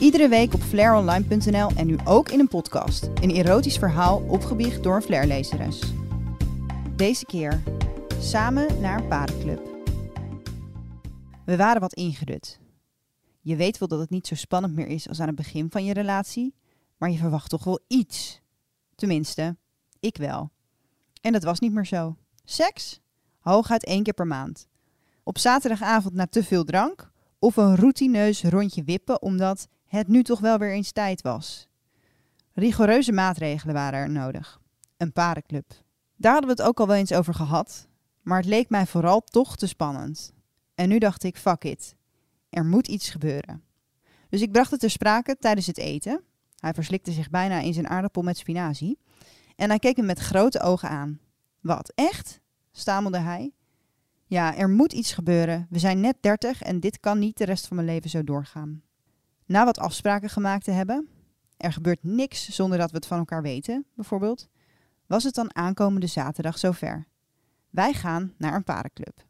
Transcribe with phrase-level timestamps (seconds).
[0.00, 3.04] Iedere week op flaironline.nl en nu ook in een podcast.
[3.04, 5.80] Een erotisch verhaal opgebiecht door een flairlezeres.
[6.96, 7.62] Deze keer
[8.20, 9.60] samen naar een parenclub.
[11.44, 12.60] We waren wat ingedut.
[13.40, 15.84] Je weet wel dat het niet zo spannend meer is als aan het begin van
[15.84, 16.54] je relatie,
[16.96, 18.40] maar je verwacht toch wel iets.
[18.94, 19.56] Tenminste,
[20.00, 20.50] ik wel.
[21.20, 22.16] En dat was niet meer zo.
[22.44, 23.00] Seks?
[23.38, 24.66] Hooguit één keer per maand.
[25.22, 30.40] Op zaterdagavond na te veel drank of een routineus rondje wippen omdat het nu toch
[30.40, 31.68] wel weer eens tijd was.
[32.52, 34.60] Rigoureuze maatregelen waren er nodig.
[34.96, 35.72] Een parenclub.
[36.16, 37.88] Daar hadden we het ook al wel eens over gehad,
[38.22, 40.32] maar het leek mij vooral toch te spannend.
[40.74, 41.96] En nu dacht ik, fuck it.
[42.50, 43.62] Er moet iets gebeuren.
[44.28, 46.22] Dus ik bracht het ter sprake tijdens het eten.
[46.58, 48.98] Hij verslikte zich bijna in zijn aardappel met spinazie.
[49.56, 51.20] En hij keek hem met grote ogen aan.
[51.60, 52.40] Wat, echt?
[52.72, 53.52] stamelde hij.
[54.26, 55.66] Ja, er moet iets gebeuren.
[55.70, 58.82] We zijn net dertig en dit kan niet de rest van mijn leven zo doorgaan.
[59.48, 61.08] Na wat afspraken gemaakt te hebben,
[61.56, 64.48] er gebeurt niks zonder dat we het van elkaar weten, bijvoorbeeld,
[65.06, 67.06] was het dan aankomende zaterdag zover.
[67.70, 69.24] Wij gaan naar een parenclub.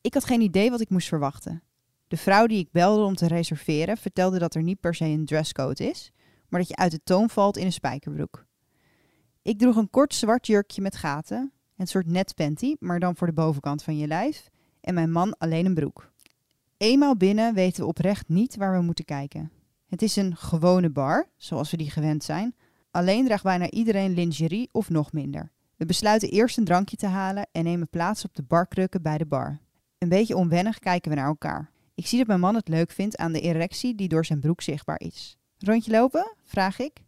[0.00, 1.62] Ik had geen idee wat ik moest verwachten.
[2.08, 5.26] De vrouw die ik belde om te reserveren vertelde dat er niet per se een
[5.26, 6.12] dresscode is,
[6.48, 8.46] maar dat je uit de toon valt in een spijkerbroek.
[9.42, 13.32] Ik droeg een kort zwart jurkje met gaten, een soort netpanty, maar dan voor de
[13.32, 14.48] bovenkant van je lijf,
[14.80, 16.14] en mijn man alleen een broek.
[16.78, 19.50] Eenmaal binnen weten we oprecht niet waar we moeten kijken.
[19.86, 22.54] Het is een gewone bar, zoals we die gewend zijn.
[22.90, 25.52] Alleen draagt bijna iedereen lingerie of nog minder.
[25.76, 29.26] We besluiten eerst een drankje te halen en nemen plaats op de barkrukken bij de
[29.26, 29.58] bar.
[29.98, 31.70] Een beetje onwennig kijken we naar elkaar.
[31.94, 34.62] Ik zie dat mijn man het leuk vindt aan de erectie die door zijn broek
[34.62, 35.38] zichtbaar is.
[35.58, 36.34] Rondje lopen?
[36.42, 36.98] vraag ik.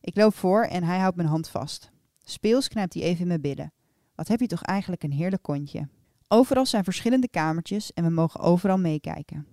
[0.00, 1.90] Ik loop voor en hij houdt mijn hand vast.
[2.24, 3.72] Speels knijpt hij even in mijn billen.
[4.14, 5.88] Wat heb je toch eigenlijk een heerlijk kontje.
[6.28, 9.46] Overal zijn verschillende kamertjes en we mogen overal meekijken.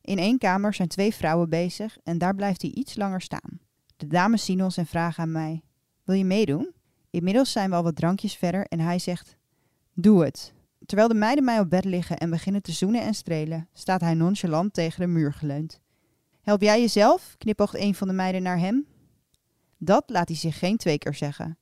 [0.00, 3.60] In één kamer zijn twee vrouwen bezig en daar blijft hij iets langer staan.
[3.96, 5.62] De dames zien ons en vragen aan mij:
[6.04, 6.72] Wil je meedoen?
[7.10, 9.36] Inmiddels zijn we al wat drankjes verder en hij zegt:
[9.94, 10.52] Doe het.
[10.86, 14.14] Terwijl de meiden mij op bed liggen en beginnen te zoenen en strelen, staat hij
[14.14, 15.80] nonchalant tegen de muur geleund.
[16.40, 17.34] Help jij jezelf?
[17.38, 18.86] knipoogt een van de meiden naar hem.
[19.78, 21.57] Dat laat hij zich geen twee keer zeggen.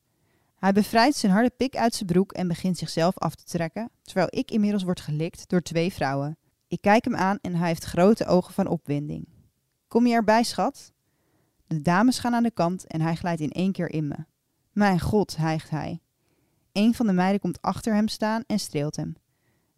[0.67, 4.27] Hij bevrijdt zijn harde pik uit zijn broek en begint zichzelf af te trekken, terwijl
[4.31, 6.39] ik inmiddels word gelikt door twee vrouwen.
[6.69, 9.29] Ik kijk hem aan en hij heeft grote ogen van opwinding.
[9.89, 10.93] Kom je erbij, schat?
[11.67, 14.17] De dames gaan aan de kant en hij glijdt in één keer in me.
[14.73, 16.01] Mijn god, hijgt hij.
[16.73, 19.15] Een van de meiden komt achter hem staan en streelt hem.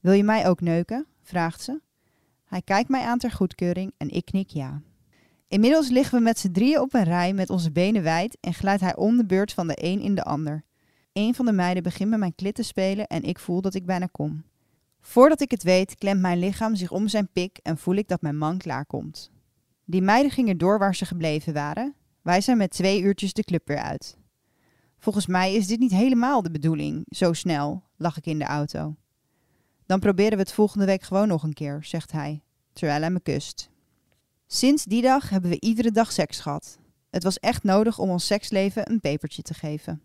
[0.01, 1.07] Wil je mij ook neuken?
[1.23, 1.81] vraagt ze.
[2.45, 4.83] Hij kijkt mij aan ter goedkeuring en ik knik ja.
[5.49, 8.81] Inmiddels liggen we met z'n drieën op een rij met onze benen wijd en glijdt
[8.81, 10.67] hij om de beurt van de een in de ander.
[11.19, 13.87] Een van de meiden begint met mijn klit te spelen en ik voel dat ik
[13.87, 14.45] bijna kom.
[15.01, 18.23] Voordat ik het weet, klemt mijn lichaam zich om zijn pik en voel ik dat
[18.23, 19.31] mijn man klaarkomt.
[19.85, 21.95] Die meiden gingen door waar ze gebleven waren.
[22.23, 24.17] Wij zijn met twee uurtjes de club weer uit.
[24.99, 28.97] Volgens mij is dit niet helemaal de bedoeling, zo snel, lach ik in de auto.
[29.87, 32.43] Dan proberen we het volgende week gewoon nog een keer, zegt hij,
[32.73, 33.71] terwijl hij me kust.
[34.47, 36.79] Sinds die dag hebben we iedere dag seks gehad.
[37.11, 40.03] Het was echt nodig om ons seksleven een pepertje te geven.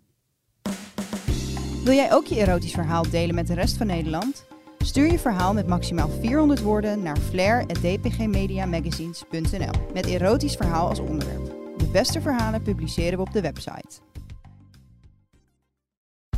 [1.84, 4.46] Wil jij ook je erotisch verhaal delen met de rest van Nederland?
[4.78, 11.46] Stuur je verhaal met maximaal 400 woorden naar flair.dpgmediamagazines.nl met erotisch verhaal als onderwerp.
[11.78, 14.13] De beste verhalen publiceren we op de website.